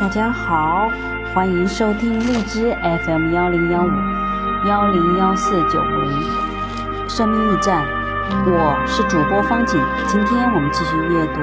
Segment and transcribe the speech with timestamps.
[0.00, 0.88] 大家好，
[1.34, 2.72] 欢迎收听荔枝
[3.04, 3.90] FM 幺零幺五
[4.68, 7.84] 幺零幺四九五零生命驿站，
[8.46, 9.76] 我是主播方景。
[10.06, 11.40] 今天我们继续阅读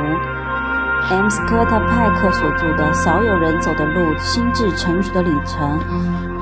[1.13, 5.77] M 斯科特派克所著的《少有人走的路：心智成熟的旅程》，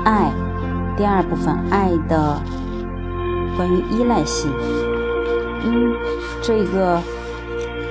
[0.04, 0.30] 爱
[0.96, 2.40] 第二部分，爱的
[3.56, 4.52] 关于依赖性。
[5.64, 5.92] 嗯，
[6.40, 7.02] 这个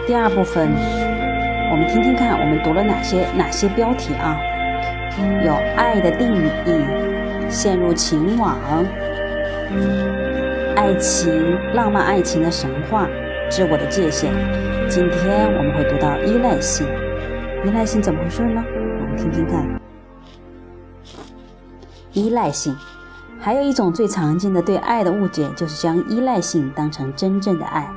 [0.08, 1.03] 第二部分。
[1.74, 4.40] 我们听听看，我们读了哪些哪些标题啊？
[5.44, 6.52] 有爱的定义，
[7.50, 8.60] 陷入情网，
[10.76, 13.08] 爱情浪漫爱情的神话，
[13.50, 14.32] 自我的界限。
[14.88, 16.86] 今天我们会读到依赖性，
[17.66, 18.64] 依赖性怎么回事呢？
[19.00, 19.68] 我们听听看。
[22.12, 22.76] 依赖性，
[23.40, 27.90] 还有一种最常见的对爱的误解，就是将依赖性当成真正的爱。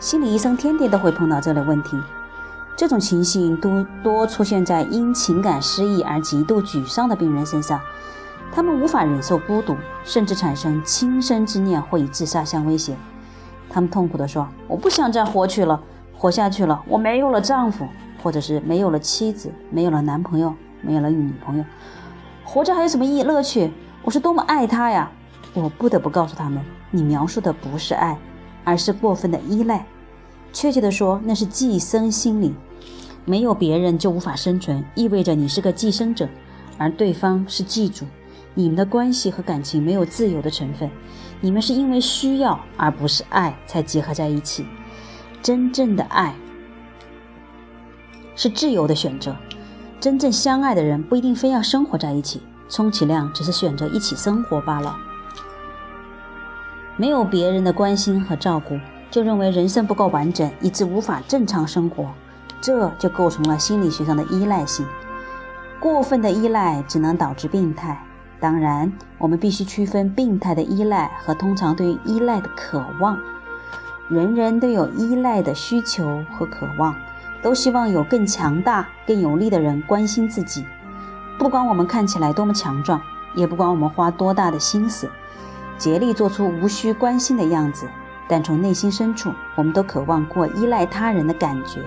[0.00, 1.96] 心理医生天天都会碰到这类问题。
[2.76, 7.80] 这种情形多多出现在因情感失意而极度沮丧的病人身上，
[8.50, 12.96] 他们无法忍受孤独，甚至产生轻生之念或以自杀相威胁。
[13.70, 15.80] 他们痛苦地说：“我不想再活去了，
[16.16, 17.86] 活下去了，我没有了丈夫，
[18.22, 21.64] 或者是没有了妻子，没有了男朋友，没有了女朋友，
[22.44, 23.70] 活着还有什么意义乐趣？
[24.02, 25.10] 我是多么爱他呀！”
[25.54, 28.18] 我不得不告诉他们：“你描述的不是爱，
[28.64, 29.84] 而是过分的依赖。”
[30.52, 32.54] 确切地说，那是寄生心理。
[33.24, 36.28] 没有别人就无法生存，意味着你是个寄生者，
[36.76, 38.04] 而对方是寄主。
[38.54, 40.90] 你们的关系和感情没有自由的成分，
[41.40, 44.66] 你们是因为需要而不是爱才结合在一起。
[45.40, 46.34] 真正的爱
[48.36, 49.34] 是自由的选择。
[50.00, 54.96] 真正相爱的人不一定非要生活在一起，充其量只是选择一起生活罢了。
[56.96, 58.78] 没有别人的关心和照顾。
[59.12, 62.08] 就认为人生不够完整，以致无法正常生活，
[62.62, 64.86] 这就构成了心理学上的依赖性。
[65.78, 68.02] 过分的依赖只能导致病态。
[68.40, 73.18] 当然，我们必须区分病态的依赖和通常对于依赖的渴望。
[74.08, 76.96] 人人都有依赖的需求和渴望，
[77.42, 80.64] 都希望有更强大、更有力的人关心自己。
[81.38, 82.98] 不管我们看起来多么强壮，
[83.34, 85.10] 也不管我们花多大的心思，
[85.76, 87.86] 竭力做出无需关心的样子。
[88.32, 91.82] 但从内心深处，我们都渴望过依赖他人的感觉。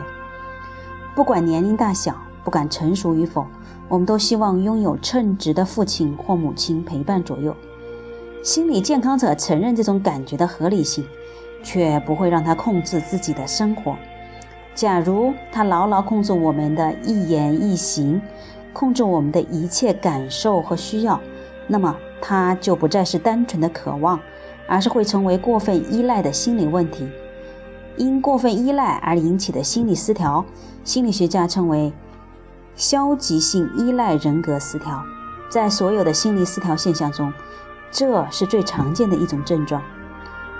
[1.16, 3.48] 不管年龄大小，不管成熟与否，
[3.88, 7.56] 我们都希望拥有称职的父亲或母亲陪伴左右。
[8.44, 11.04] 心理健康者承认这种感觉的合理性，
[11.64, 13.96] 却不会让他控制自己的生活。
[14.76, 18.22] 假如他牢牢控制我们的一言一行，
[18.72, 21.20] 控制我们的一切感受和需要，
[21.66, 24.20] 那么他就不再是单纯的渴望。
[24.68, 27.10] 而是会成为过分依赖的心理问题。
[27.98, 30.44] 因过分依赖而引起的心理失调，
[30.84, 31.94] 心理学家称为
[32.76, 35.02] 消极性依赖人格失调。
[35.48, 37.32] 在所有的心理失调现象中，
[37.92, 39.82] 这是最常见的一种症状。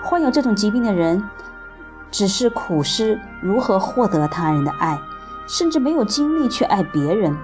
[0.02, 1.22] 患有这种疾病的人，
[2.12, 4.98] 只是苦思如何获得他人的爱，
[5.48, 7.36] 甚至没有精力去爱别人，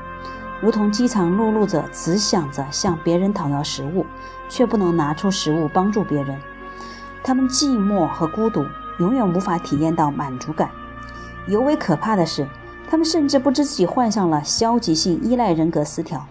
[0.62, 4.06] 如同饥肠辘辘者只想着向别人讨要食物，
[4.48, 6.40] 却不能拿出食物帮助别人。
[7.24, 8.66] 他们寂寞和孤独，
[9.00, 10.72] 永远无法体验到满足感。
[11.48, 12.48] 尤为可怕的是，
[12.90, 16.26] 他们甚至不知自己患上了消极性依赖人格失调。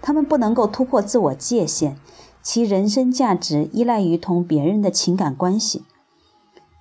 [0.00, 1.96] 他们不能够突破自我界限，
[2.42, 5.84] 其人生价值依赖于同别人的情感关系。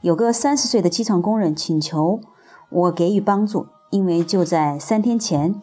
[0.02, 2.20] 有个三十岁的机床工人请求
[2.70, 5.56] 我给予帮助，因为就在三天前，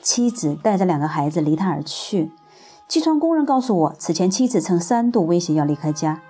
[0.00, 2.30] 妻子带着两个孩子离他而去。
[2.88, 6.22] 机床工人告诉我，此前妻子曾三度威胁要离开家。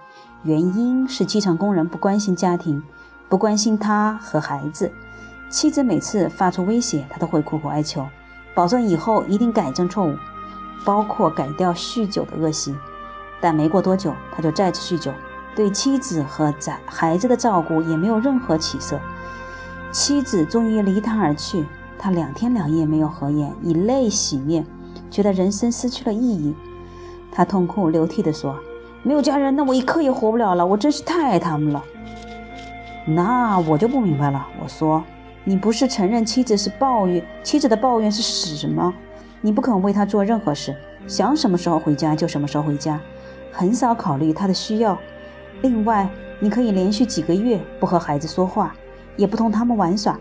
[0.43, 2.83] 原因是机场工人不关心家庭，
[3.29, 4.91] 不关心他和孩子。
[5.51, 8.07] 妻子每次发出威胁，他都会苦苦哀求，
[8.55, 10.17] 保证以后一定改正错误，
[10.83, 12.75] 包括改掉酗酒的恶习。
[13.39, 15.13] 但没过多久，他就再次酗酒，
[15.55, 18.99] 对妻子和在孩子的照顾也没有任何起色。
[19.93, 21.67] 妻子终于离他而去，
[21.99, 24.65] 他两天两夜没有合眼，以泪洗面，
[25.11, 26.55] 觉得人生失去了意义。
[27.31, 28.59] 他痛哭流涕地说。
[29.03, 30.67] 没有家人，那我一刻也活不了了。
[30.67, 31.83] 我真是太爱他们了。
[33.07, 34.47] 那我就不明白了。
[34.63, 35.03] 我说，
[35.43, 38.93] 你不是承认妻子是抱怨，妻子的抱怨是屎吗？
[39.41, 40.77] 你不肯为他做任何事，
[41.07, 43.01] 想什么时候回家就什么时候回家，
[43.51, 44.99] 很少考虑他的需要。
[45.63, 46.07] 另外，
[46.39, 48.75] 你可以连续几个月不和孩子说话，
[49.17, 50.19] 也不同他们玩耍。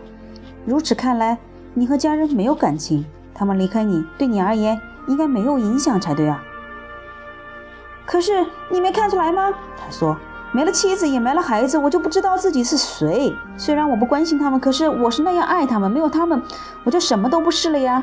[0.64, 1.36] 如此看来，
[1.74, 3.04] 你和家人没有感情，
[3.34, 6.42] 他们离开你，对你而言应该没有影响才对啊。
[8.06, 9.52] 可是你没看出来吗？
[9.76, 10.16] 他说
[10.52, 13.32] ：“没了妻子，也没了孩子，我就不知道自己是谁。
[13.56, 15.90] 虽然我不关心他们，可是我是那样爱他们。
[15.90, 16.42] 没有他们，
[16.84, 18.02] 我就什么都不是了呀。”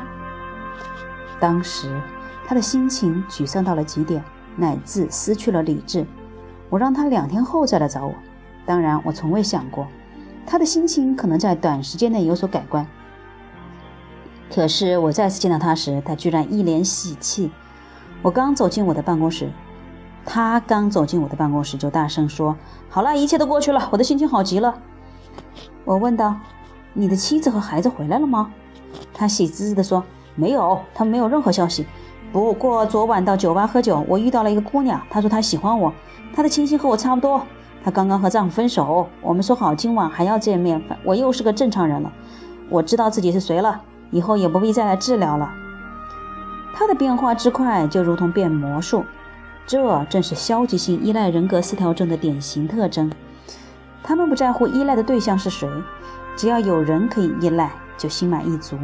[1.38, 2.00] 当时
[2.46, 4.24] 他的心情沮丧到了极点，
[4.56, 6.06] 乃至失去了理智。
[6.70, 8.14] 我让他两天后再来找我。
[8.64, 9.86] 当然，我从未想过
[10.46, 12.86] 他的心情可能在短时间内有所改观。
[14.50, 17.50] 可是我再次见到他时，他居然一脸喜气。
[18.22, 19.50] 我刚走进我的办公室，
[20.30, 22.54] 他刚走进我的办公室就大声说
[22.90, 24.74] ：“好了，一切都过去了，我的心情好极了。”
[25.86, 26.36] 我问道
[26.92, 28.50] ：“你的妻子和孩子回来了吗？”
[29.14, 30.04] 他喜滋滋地说
[30.36, 31.86] ：“没有，他们没有任何消息。
[32.30, 35.90] 不过昨晚到酒吧喝酒，我遇到了一个姑娘，她说她喜欢我，
[36.34, 37.40] 她的情形和我差不多。
[37.82, 40.82] 她刚刚和丈夫分手，我们说好今晚还要见面。
[41.04, 42.12] 我又是个正常人了，
[42.68, 45.50] 我知道自己是谁了，以后也不必再来治疗了。”
[46.76, 49.06] 他的变化之快，就如同变魔术，
[49.68, 53.12] 这正是消极性依赖人格失调症的典型特征。
[54.02, 55.68] 他们不在乎依赖的对象是谁，
[56.34, 58.78] 只要有人可以依赖，就心满意足；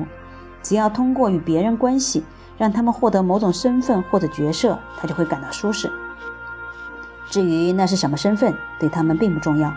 [0.62, 2.22] 只要通过与别人关系，
[2.58, 5.90] 让他们获得某种身份或者角色，他就会感到舒适。
[7.30, 9.72] 至于那是什么身份，对他们并不重要。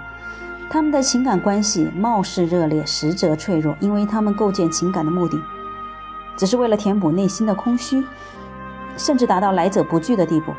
[0.70, 5.42] 他们的情感关系貌似热烈，实则脆弱，因为他们构建情感的目的。
[6.36, 8.04] 只是为了填补内心的空虚，
[8.98, 10.52] 甚至达到来者不拒的地步。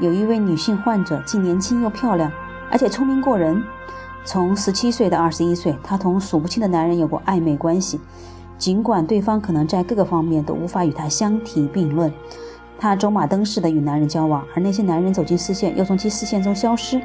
[0.00, 2.32] 有一位女性患者，既年轻又漂亮，
[2.70, 3.62] 而且聪明过人。
[4.24, 8.00] 从十七岁到二十一岁，她同数不清的男人有过暧昧关系，
[8.56, 12.10] 尽管对方可能在各个方面都无法与她相提并论。
[12.78, 17.00] 她走马灯似的与男人交往，而那些男人走进视线又从其视线中消失。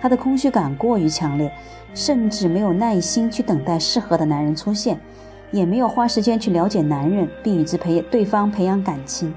[0.00, 1.50] 她的空虚感过于强烈，
[1.94, 5.00] 甚至没有耐心去等待适合的男人出现。
[5.50, 9.34] 也没有花时间去了解男人，并与之培对方培养感情。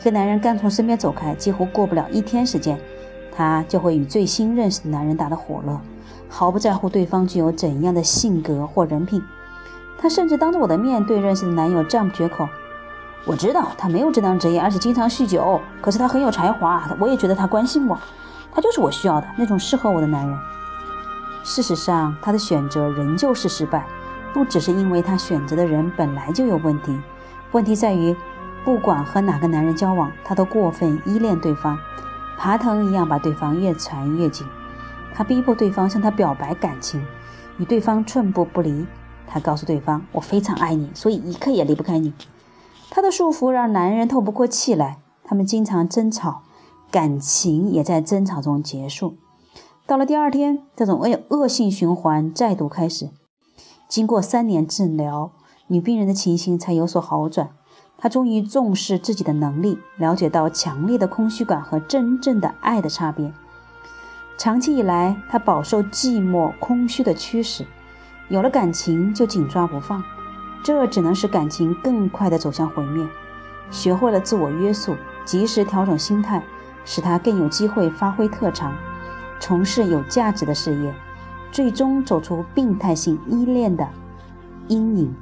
[0.00, 2.80] 一个男人刚从身边走开，几乎过不了一天时间，
[3.36, 5.78] 他就会与最新认识的男人打得火热，
[6.26, 9.22] 毫不在乎对方具有怎样的性格或人品。
[9.98, 12.48] 他甚至当着我的面对认识的男友赞不绝口。
[13.26, 16.82] 我知道他没有正当职业，而且经常酗酒，可是他很有才华。
[16.98, 17.98] 我也觉得他关心我，
[18.54, 20.38] 他就是我需要的那种适合我的男人。
[21.44, 23.84] 事实上，他的选择仍旧是失败。
[24.32, 26.98] 不只是因为他选择的人本来就有问题，
[27.52, 28.16] 问题在于，
[28.64, 31.78] 不管和哪个男人交往，他都过分依恋对方，
[32.36, 34.46] 爬藤一样把对方越缠越紧。
[35.14, 37.04] 他逼迫对方向他表白感情，
[37.58, 38.86] 与对方寸步不离。
[39.26, 42.12] 他告诉对方：“我非常爱你，所以一刻也离不开你。”
[42.90, 46.42] 他的束缚让男人透不过气来，他们经常争吵，
[46.90, 49.16] 感情也在争吵中结束。
[49.86, 53.10] 到了第二天，这种恶恶性循环再度开始。
[53.88, 55.32] 经过三年治疗，
[55.68, 57.50] 女病人的情形才有所好转。
[58.00, 63.30] 他终于重视自己的能力，了解到强烈的空虚感和真正的爱的差别。
[64.38, 67.66] 长期以来，他饱受寂寞、空虚的驱使，
[68.28, 70.02] 有了感情就紧抓不放，
[70.64, 73.06] 这只能使感情更快地走向毁灭。
[73.70, 74.96] 学会了自我约束，
[75.26, 76.42] 及时调整心态，
[76.86, 78.74] 使他更有机会发挥特长，
[79.38, 80.94] 从事有价值的事业。
[81.52, 83.86] 最终走出病态性依恋的
[84.68, 85.14] 阴影，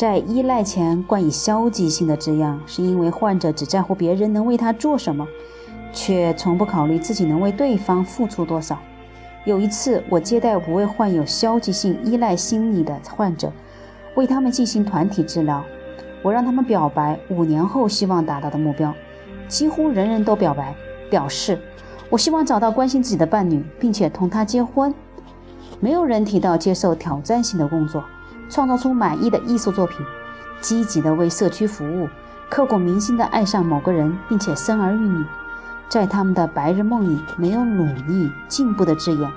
[0.00, 5.28] 在依赖前冠以消极性的字样，是因为患者只在乎别人能为他做什么，
[5.92, 8.78] 却从不考虑自己能为对方付出多少。
[9.44, 13.52] 有一次，我接待五位患有消极性依赖心理的患者，
[14.14, 15.62] 为他们进行团体治疗。
[16.22, 18.94] 我让他们表白五年后希望达到的目标，
[19.48, 20.74] 几乎人人都表白，
[21.10, 21.60] 表示
[22.08, 24.94] 我希望找到关心自己的伴侣，并且同他结婚。
[25.78, 28.02] 没有人提到接受挑战性的工作，
[28.50, 30.04] 创造出满意的艺术作品，
[30.60, 32.08] 积极的为社区服务，
[32.50, 35.24] 刻骨铭心的爱上某个人，并且生儿育女。
[35.88, 39.30] 在他们的白日梦里，没有努力进步的字眼，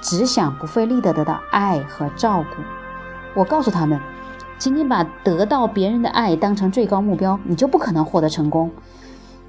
[0.00, 2.62] 只想不费力的得到爱和照顾。
[3.34, 3.98] 我告诉他们，
[4.58, 8.70] 仅仅把得到别人的爱当成最高目标，你就不可能获得成功。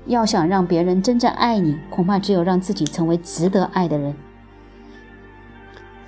[0.06, 4.16] 要想让别人真正爱你，恐怕只有让自己成为值得爱的人。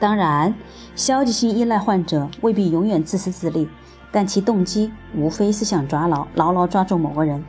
[0.03, 0.53] 当然，
[0.97, 3.69] 消极性依赖患者未必永远自私自利，
[4.11, 7.41] 但其动机无非是想抓牢、牢牢抓住某个人，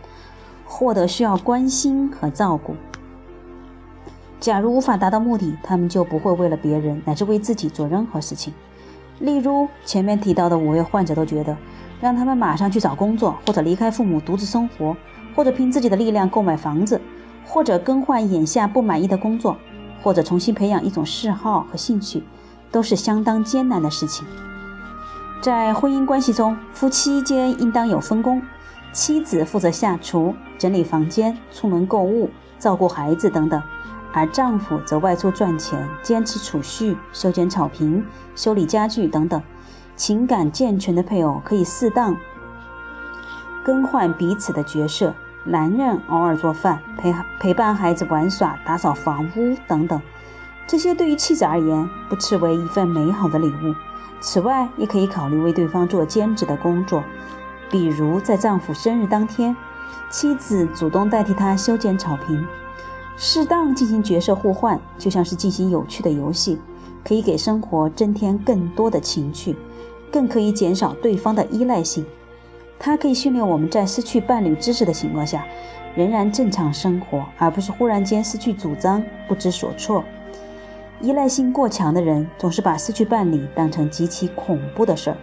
[0.64, 2.76] 获得需要关心和照顾。
[4.38, 8.54] 假如无法达到目的，他们就不会为了别人乃至为自己做任何事情。
[9.18, 11.56] 例如前面提到的五位患者都觉得，
[12.00, 14.96] 让他们马上去找工作，或者离开父母独自生活，
[15.34, 17.00] 或者凭自己的力量购买房子，
[17.44, 19.56] 或者更换眼下不满意的工作，
[20.04, 22.22] 或者重新培养一种嗜好和兴趣。
[22.74, 24.26] 都是相当艰难的事情。
[25.40, 28.42] 在婚姻关系中，夫妻间应当有分工，
[28.92, 32.28] 妻子负责下厨、整理房间、出门购物、
[32.58, 33.62] 照顾孩子等等，
[34.12, 38.04] 而丈夫则外出赚钱，坚持储蓄、修剪草坪、
[38.34, 39.40] 修理家具等等。
[39.94, 42.16] 情感健全的配偶可以适当
[43.64, 45.14] 更换彼此的角色。
[45.44, 50.00] 男人偶尔做饭、陪陪伴孩子玩耍、打扫房屋等等，
[50.66, 53.74] 这些对于妻子而言不斥为一份美好的礼物。
[54.20, 57.04] 此外，也可以考虑为对方做兼职的工作，
[57.70, 59.54] 比如在丈夫生日当天，
[60.10, 62.46] 妻子主动代替他修剪草坪。
[63.16, 66.58] 适当进行角色互换，就像是进行有趣的游戏，
[67.04, 69.54] 可以给生活增添更多的情趣，
[70.10, 72.04] 更可以减少对方的依赖性。
[72.78, 75.44] 它可以训练我们在失去伴侣支持的情况下，
[75.94, 80.02] 仍然正常生活，而不是忽然间失去主张、不知所措。
[81.04, 85.16] 依赖性过强的人总是把失去伴侣当成极其恐怖的事儿，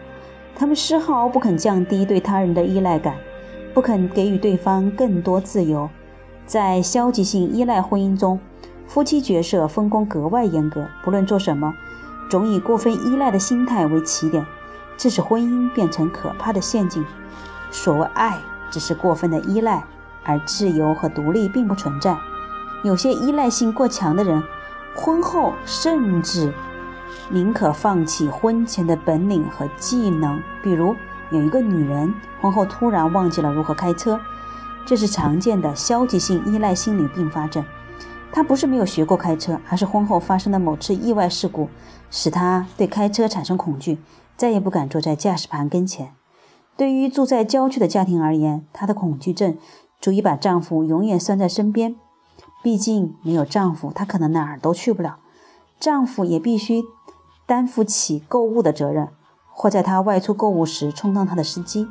[0.56, 3.16] 他们丝毫不肯降低对他人的依赖感，
[3.74, 5.90] 不肯给予对方更多自由。
[6.46, 8.40] 在消极性依赖婚姻中，
[8.86, 11.74] 夫妻角色分工格外严格，不论做什么，
[12.30, 14.46] 总以过分依赖的心态为起点，
[14.98, 17.04] 致使婚姻变成可怕的陷阱。
[17.72, 18.38] 所谓爱，
[18.70, 19.84] 只是过分的依赖，
[20.26, 22.16] 而自由和独立并不存在。
[22.84, 24.44] 有些依赖性过强的人，
[24.96, 26.54] 婚后甚至
[27.30, 30.42] 宁可放弃婚前的本领和技能。
[30.62, 30.96] 比如，
[31.32, 34.20] 有一个女人婚后突然忘记了如何开车，
[34.86, 37.64] 这是常见的消极性依赖心理并发症。
[38.34, 41.70] 她不是没有学过开车，而是婚后发生的某次意外事故，
[42.10, 43.98] 使她对开车产生恐惧，
[44.36, 46.14] 再也不敢坐在驾驶盘跟前。
[46.78, 49.58] 对于住在郊区的家庭而言，她的恐惧症
[50.00, 51.96] 足以把丈夫永远拴在身边。
[52.62, 55.18] 毕竟没有丈夫，她可能哪儿都去不了。
[55.80, 56.84] 丈夫也必须
[57.46, 59.10] 担负起购物的责任，
[59.52, 61.88] 或在她外出购物时充当她的司机。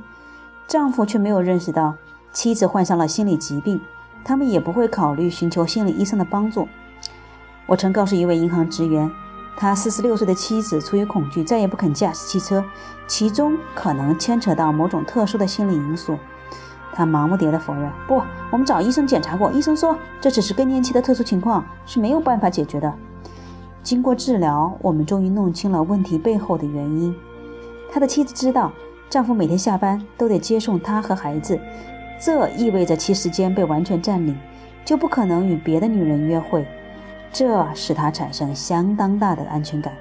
[0.68, 1.96] 丈夫却没有认识到
[2.32, 3.80] 妻子患上了心理疾病，
[4.24, 6.68] 他们也不会考虑寻求心理医生的帮助。
[7.66, 9.10] 我曾告诉一位银行职员。
[9.56, 12.64] 他四十六岁的妻子出于恐惧，再也不肯驾驶汽车，
[13.06, 16.16] 其中可能牵扯到某种特殊的心理因素。
[17.00, 22.92] 他盲目地否认：“不，我们找医生检查过，医生说这只是更年期的特殊情况，是没有办法解决的。”
[23.82, 27.16] 经过治疗，我们终于弄清了问题背后的原因。
[27.90, 28.70] 他的妻子知道，
[29.08, 31.58] 丈夫每天下班都得接送她和孩子，
[32.20, 34.36] 这意味着其时间被完全占领，
[34.84, 36.66] 就不可能与别的女人约会。
[37.32, 39.94] 这使他产生相当大的安全感。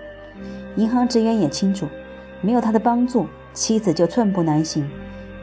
[0.76, 1.88] 银行职员也清楚，
[2.42, 4.86] 没有他的帮助，妻子就寸步难行，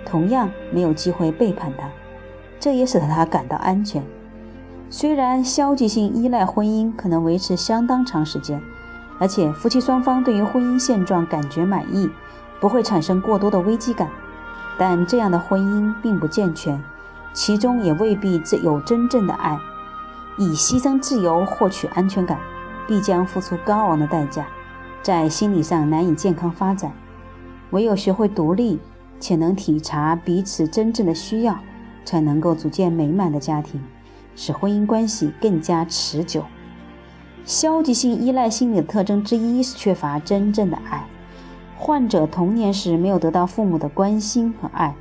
[0.06, 1.88] 同样没有机会背叛他。
[2.58, 4.02] 这也使得他感到安全。
[4.88, 8.62] 虽然消极性依赖婚姻可能维持相当长时间，
[9.18, 12.08] 而且夫妻双方对于婚姻现状感觉满意，
[12.60, 14.08] 不会产生过多的危机感，
[14.78, 16.82] 但这样的婚姻并不健全，
[17.32, 19.58] 其中也未必自有真正的爱。
[20.38, 22.38] 以牺牲自由获取安全感，
[22.86, 24.46] 必将付出高昂的代价，
[25.02, 26.92] 在心理上难以健康发展。
[27.70, 28.78] 唯有学会独立，
[29.18, 31.58] 且能体察彼此真正的需要，
[32.04, 33.82] 才能够组建美满的家庭，
[34.34, 36.44] 使婚姻关系更加持久。
[37.44, 41.06] 消极性依赖心理的特征之一是缺乏真正的爱。
[41.78, 44.94] 患者童年时没有得到父母的关心和爱，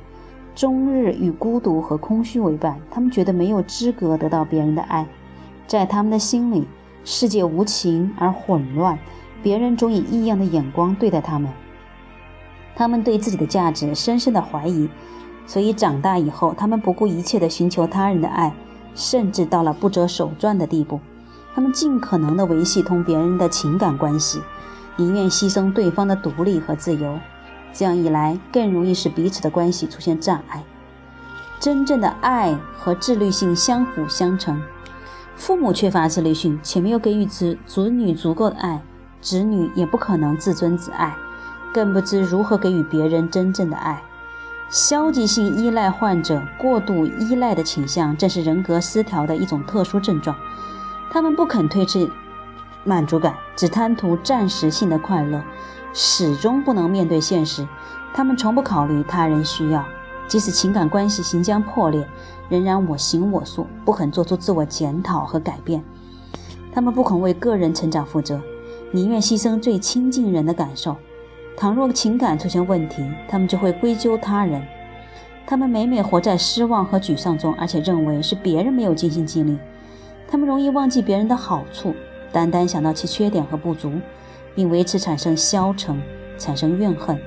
[0.54, 5.06] 终日与孤独和空虚为伴，他们觉得没有资格得到别人的爱。
[5.66, 6.66] 在他们的心里，
[7.04, 8.98] 世界无情而混乱，
[9.42, 11.50] 别人总以异样的眼光对待他们。
[12.76, 14.88] 他们对自己的价值深深的怀疑，
[15.46, 18.54] 所以长大以后，他们不顾一切地寻求他人的爱，
[18.94, 21.00] 甚至到了不择手段的地步。
[21.54, 24.42] 他们尽可能地维系同别人的情感关系，
[24.96, 27.18] 宁愿牺牲对方的独立和自由。
[27.72, 30.62] 这样一来，更容易使彼此的关系出现障碍。
[31.58, 34.62] 真正的爱和自律性相辅相成。
[35.34, 38.82] 父母缺乏自律性，且没有给予子子女足够的爱，
[39.22, 41.14] 子女也不可能自尊自爱，
[41.76, 44.02] 更不知如何给予别人真正的爱。
[44.70, 50.34] 消极性依赖患者过度依赖的倾向，正是人格失调的一种特殊症状。
[51.10, 52.10] 他们不肯推迟
[52.82, 55.42] 满足感，只贪图暂时性的快乐，
[55.92, 57.68] 始终不能面对现实。
[58.14, 59.84] 他们从不考虑他人需要。
[60.26, 62.08] 即使情感关系行将破裂，
[62.48, 65.84] 仍然我行我素，不肯做出自我检讨和改变。
[66.72, 68.40] 他们不肯为个人成长负责，
[68.92, 70.96] 宁愿牺牲最亲近人的感受。
[71.56, 74.62] 倘若情感出现问题，他们就会归咎他人。
[75.46, 79.58] 他们每每活在失望和沮丧中，而且认为是别人没有尽心尽力。
[80.28, 81.94] 他们容易忘记别人的好处，
[82.30, 83.92] 单单想到其缺点和不足，
[84.54, 86.02] 并为此产生消沉，
[86.36, 87.18] 产生怨恨。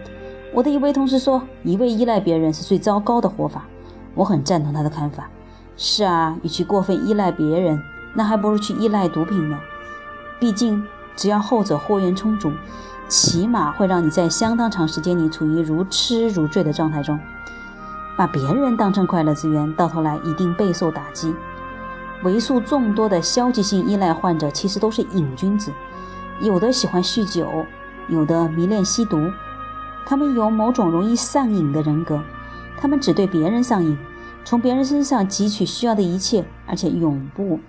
[0.54, 3.66] 我的一位同事说：“一味依赖别人是最糟糕的活法。”
[4.14, 5.30] 我很赞同他的看法。
[5.78, 7.82] 是啊，与其过分依赖别人，
[8.14, 9.58] 那还不如去依赖毒品呢。
[10.40, 10.84] 毕竟，
[11.16, 12.52] 只要后者货源充足，
[13.10, 17.20] 起码会让你在相当长时间里处于如痴如醉的状态中。
[18.16, 21.34] 把别人当成快乐资源，到头来一定备受打击。
[22.24, 25.72] 为数众多的消极性依赖患者其实都是瘾君子，
[26.42, 27.48] 有的喜欢酗酒，
[28.10, 29.18] 有的迷恋吸毒。
[30.06, 32.22] 他们有某种容易上瘾的人格，
[32.78, 33.98] 他们只对别人上瘾，
[34.44, 37.60] 从别人身上汲取需要的一切，而且永不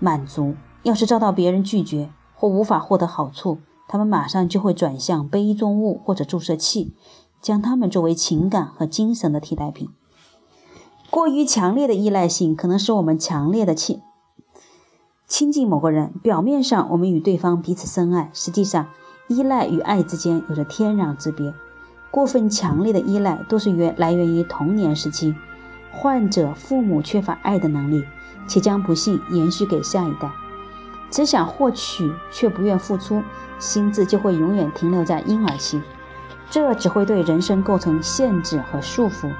[0.00, 0.56] 满足。
[0.82, 6.94] 要是遭到别人拒绝或无法获得好处，他们马上就会转向杯中物或者注射器，
[7.40, 9.88] 将它们作为情感和精神的替代品。
[11.10, 14.02] 过于强烈的依赖性可能使我们强烈的亲
[15.28, 16.12] 亲近某个人。
[16.22, 18.88] 表面上我们与对方彼此深爱，实际上
[19.28, 21.54] 依赖与爱之间有着天壤之别。
[22.10, 25.34] 过分强烈的依赖都是源来源于童年时期，
[25.92, 28.04] 患者父母缺乏爱的能力，
[28.48, 30.30] 且将不幸延续给下一代。
[31.10, 33.22] 只想获取却不愿付出，
[33.58, 35.80] 心智就会永远停留在婴儿期，
[36.50, 39.30] 这只会对人生构成限制和束缚。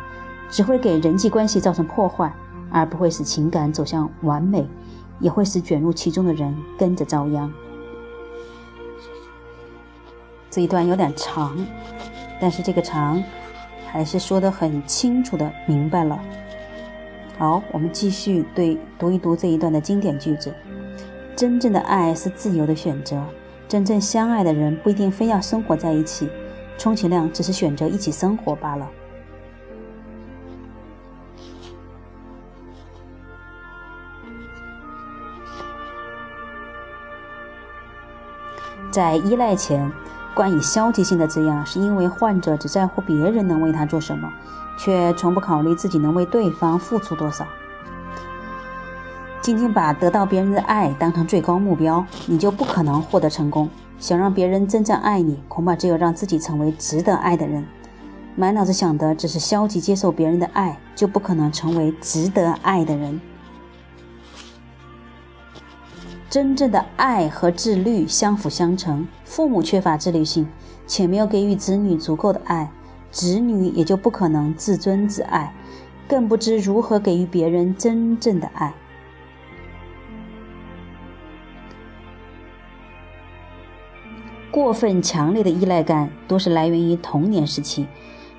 [0.48, 2.32] 只会给人际关系造成破坏，
[2.70, 4.64] 而不会使情感走向完美，
[5.18, 7.52] 也会使卷入其中的人跟着遭殃。
[10.48, 11.58] 这一段有点长，
[12.40, 13.20] 但是这个长
[13.90, 16.16] 还是说得很清楚的明白了。
[17.36, 20.54] 好，我们继续对读一读这一段的经典句子：
[21.34, 23.20] 真正的爱是自由的选择，
[23.68, 26.28] 真正相爱的人不一定非要生活在一起，
[26.78, 28.88] 充其量只是选择一起生活罢了。
[38.88, 39.92] 在依赖前，
[40.34, 44.32] 冠以消极性的字样，是因为患者只在乎别人能为他做什么，
[44.78, 47.46] 却从不考虑自己能为对方付出多少。
[49.46, 53.70] 仅仅把得到别人的爱当成最高目标，你就不可能获得成功。
[53.96, 57.64] 想让别人真正爱你，恐怕只有让自己成为值得爱的人。
[58.34, 63.20] 满脑子想的只是消极接受别人的爱，就不可能成为值得爱的人。
[66.28, 69.06] 真正的爱和自律相辅相成。
[69.24, 70.48] 父母缺乏自律性，
[70.88, 72.68] 且没有给予子女足够的爱，
[73.12, 75.54] 子女也就不可能自尊自爱，
[76.08, 78.74] 更不知如何给予别人真正的爱。
[84.56, 87.86] 过分强烈的依赖感多是来源于童年时期，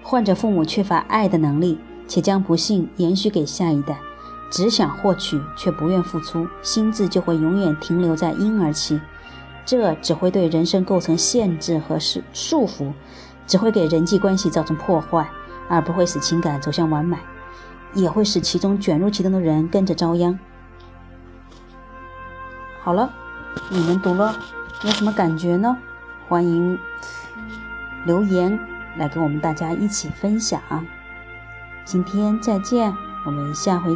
[0.02, 1.78] 患者父母缺乏爱的能力，
[2.08, 4.00] 且将不幸延续给下一代。
[4.50, 9.00] 只想获取却不愿付出，心智就会永远停留在婴儿期，
[9.64, 12.92] 这只会对人生构成限制和束束缚，
[13.46, 15.30] 只会给人际关系造成破坏，
[15.70, 17.16] 而不会使情感走向完美，
[17.94, 20.40] 也会使其中卷入其中的人跟着遭殃。
[22.82, 23.08] 好了，
[23.70, 24.36] 你们读了
[24.84, 25.78] 有什么感觉呢？
[26.28, 26.78] 欢迎
[28.06, 28.60] 留言
[28.98, 30.62] 来跟我们大家一起分享。
[31.86, 32.94] 今天再见，
[33.26, 33.96] 我们下回